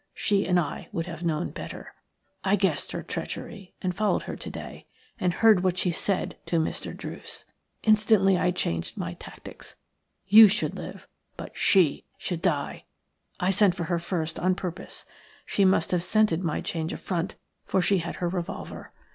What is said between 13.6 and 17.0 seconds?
for her first on purpose. She must have scented my change of